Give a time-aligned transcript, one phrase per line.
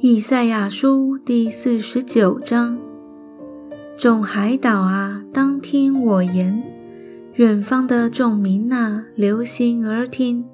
[0.00, 2.78] 以赛亚书第四十九章：
[3.96, 6.62] 众海岛啊，当听我言；
[7.34, 10.44] 远方的众民啊，留心而听。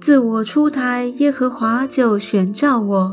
[0.00, 3.12] 自我出台，耶和华就选召我；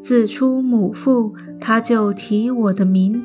[0.00, 3.22] 自出母腹，他就提我的名。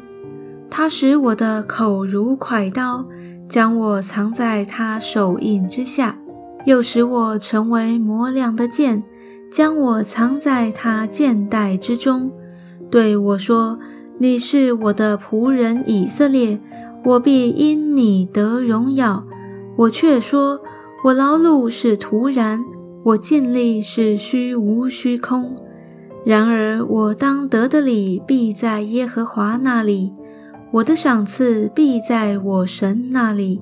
[0.70, 3.08] 他使我的口如快刀，
[3.48, 6.20] 将我藏在他手印之下，
[6.66, 9.02] 又使我成为磨亮的剑。
[9.52, 12.32] 将我藏在他剑袋之中，
[12.92, 13.80] 对我说
[14.20, 16.60] ：“你是我的仆人以色列，
[17.04, 19.24] 我必因你得荣耀。”
[19.78, 20.60] 我却说
[21.06, 22.64] ：“我劳碌是徒然，
[23.04, 25.56] 我尽力是虚无虚空。
[26.26, 30.14] 然而我当得的礼必在耶和华那里，
[30.72, 33.62] 我的赏赐必在我神那里。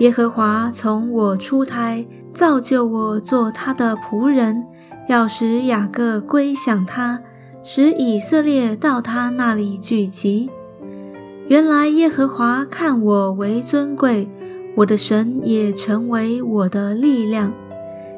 [0.00, 4.66] 耶和华从我出胎造就我做他的仆人。”
[5.10, 7.20] 要使雅各归向他，
[7.64, 10.48] 使以色列到他那里聚集。
[11.48, 14.30] 原来耶和华看我为尊贵，
[14.76, 17.52] 我的神也成为我的力量。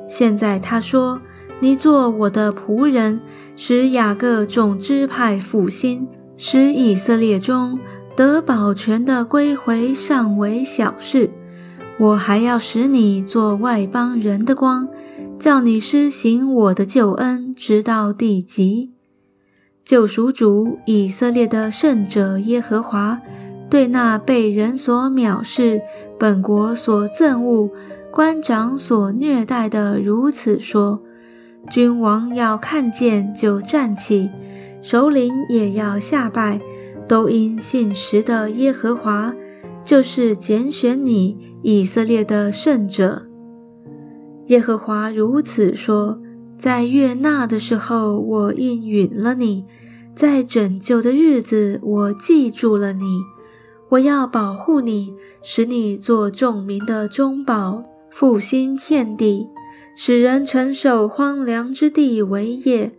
[0.06, 1.22] 现在他说
[1.61, 3.22] ：“你做我的仆人，
[3.56, 7.78] 使雅各众支派复兴，使以色列中
[8.14, 11.31] 得保全的归回，尚为小事。
[11.98, 14.86] 我还要使你做外邦人的光。”
[15.42, 18.92] 叫你施行我的救恩，直到地极。
[19.84, 23.20] 救赎主以色列的圣者耶和华，
[23.68, 25.82] 对那被人所藐视、
[26.16, 27.68] 本国所憎恶、
[28.12, 31.02] 官长所虐待的如此说：
[31.68, 34.30] 君王要看见就站起，
[34.80, 36.60] 首领也要下拜，
[37.08, 39.34] 都因信实的耶和华，
[39.84, 43.26] 就是拣选你以色列的圣者。
[44.48, 46.20] 耶和华如此说：
[46.58, 49.64] 在悦纳的时候，我应允了你；
[50.14, 53.22] 在拯救的日子，我记住了你。
[53.91, 59.48] 我要保护你，使你做众民的中保，复兴遍地，
[59.97, 62.92] 使人承受荒凉之地为业。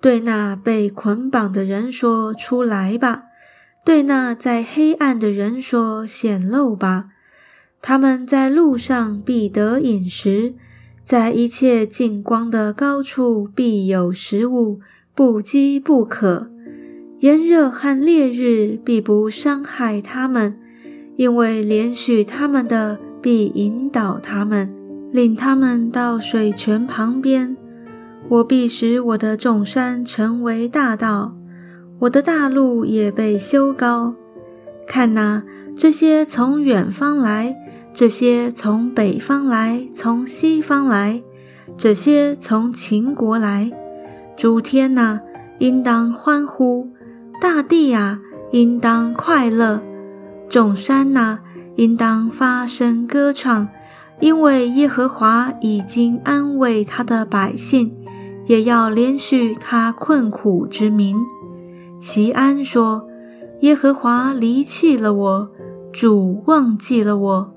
[0.00, 3.24] 对那被捆绑的人说：“出来吧！”
[3.86, 7.06] 对那在黑暗的人说：“显露吧！”
[7.80, 10.54] 他们在路上必得饮食。
[11.12, 14.80] 在一切净光的高处，必有食物，
[15.14, 16.46] 不饥不渴；
[17.18, 20.58] 炎热和烈日必不伤害他们，
[21.16, 24.74] 因为连续他们的必引导他们，
[25.12, 27.54] 领他们到水泉旁边。
[28.30, 31.36] 我必使我的众山成为大道，
[31.98, 34.14] 我的大路也被修高。
[34.86, 35.42] 看哪，
[35.76, 37.54] 这些从远方来。
[37.94, 41.22] 这些从北方来，从西方来，
[41.76, 43.70] 这些从秦国来，
[44.34, 45.20] 诸天呐，
[45.58, 46.88] 应当欢呼；
[47.38, 48.18] 大地啊，
[48.50, 49.82] 应当快乐；
[50.48, 51.40] 众山呐，
[51.76, 53.68] 应当发声歌唱，
[54.20, 57.94] 因为耶和华已经安慰他的百姓，
[58.46, 61.16] 也要连续他困苦之民。
[62.00, 63.06] 席安说
[63.60, 65.50] ：“耶和华离弃了我，
[65.92, 67.54] 主忘记了我。”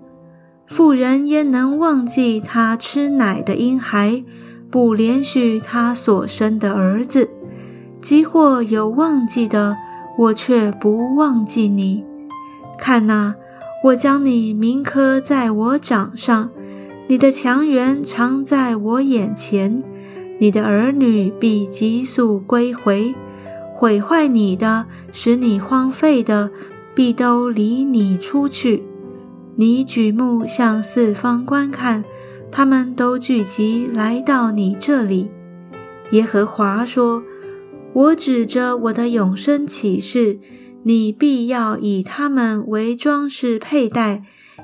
[0.67, 4.23] 妇人焉能忘记她吃奶的婴孩，
[4.71, 7.29] 不连续她所生的儿子？
[8.01, 9.77] 即或有忘记的，
[10.17, 12.03] 我却不忘记你。
[12.77, 13.35] 看哪，
[13.83, 16.49] 我将你铭刻在我掌上，
[17.07, 19.83] 你的强援常在我眼前。
[20.39, 23.15] 你的儿女必急速归回，
[23.73, 26.51] 毁坏你的，使你荒废的，
[26.93, 28.83] 必都离你出去。
[29.57, 32.03] 你举目向四方观看，
[32.51, 35.31] 他们都聚集来到你这里。
[36.11, 37.23] 耶和华说
[37.93, 40.39] ：“我指着我的永生启示，
[40.83, 44.19] 你必要以他们为装饰佩戴，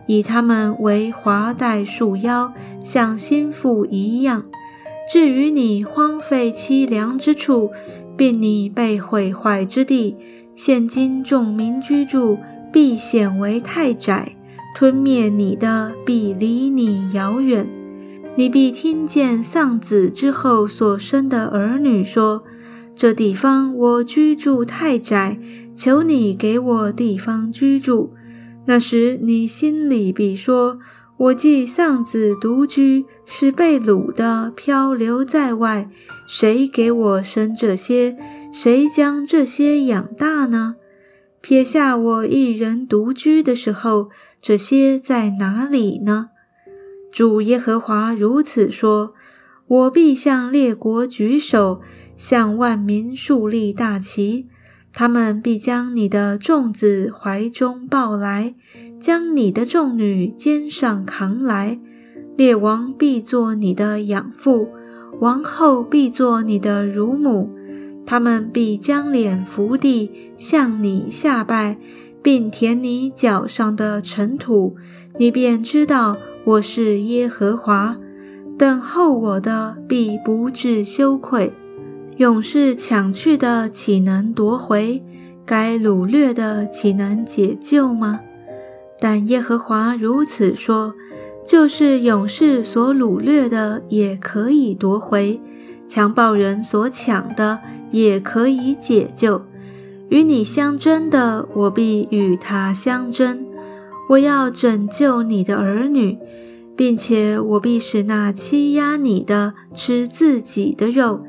[0.08, 2.52] 以他们为华带束腰，
[2.84, 4.44] 像心腹一样。
[5.12, 7.72] 至于你荒废凄凉之处，
[8.18, 10.18] 并你被毁坏之地，
[10.54, 12.38] 现今众民居住，
[12.74, 14.36] 必显为太窄。”
[14.74, 17.68] 吞灭你的必离你遥远，
[18.36, 22.44] 你必听见丧子之后所生的儿女说
[22.96, 25.40] ：“这地方我居住太窄，
[25.76, 28.14] 求你给我地方居住。”
[28.66, 30.80] 那时你心里必说
[31.18, 35.90] ：“我既丧子独居，是被掳的，漂流在外，
[36.28, 38.18] 谁给我生这些？
[38.54, 40.76] 谁将这些养大呢？
[41.42, 44.10] 撇下我一人独居的时候。”
[44.42, 46.30] 这些在哪里呢？
[47.12, 49.14] 主耶和华如此说：
[49.68, 51.82] 我必向列国举手，
[52.18, 54.48] 向万民树立大旗。
[54.92, 58.56] 他们必将你的众子怀中抱来，
[59.00, 61.80] 将你的众女肩上扛来。
[62.36, 64.70] 列王必做你的养父，
[65.20, 67.52] 王后必做你的乳母。
[68.06, 71.78] 他们必将脸伏地向你下拜，
[72.22, 74.76] 并舔你脚上的尘土，
[75.18, 77.98] 你便知道我是耶和华。
[78.58, 81.54] 等候我的必不致羞愧。
[82.18, 85.04] 勇士抢去的岂能夺回？
[85.46, 88.20] 该掳掠的岂能解救吗？
[89.00, 90.94] 但耶和华如此说：
[91.44, 95.42] 就是勇士所掳掠的也可以夺回，
[95.88, 97.60] 强暴人所抢的
[97.92, 99.44] 也可以解救。
[100.10, 103.46] 与你相争的，我必与他相争。
[104.10, 106.18] 我要拯救你的儿女。
[106.74, 111.22] 并且我必使那欺压你的吃自己的肉，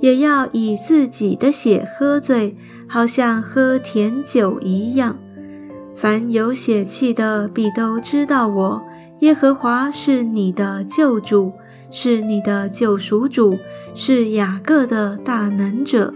[0.00, 2.56] 也要以自己的血喝醉，
[2.88, 5.16] 好像喝甜酒一样。
[5.94, 8.82] 凡有血气的，必都知道我
[9.20, 11.52] 耶和华是你的救主，
[11.98, 13.58] 是你的救赎主，
[13.94, 16.12] 是雅各的大能者。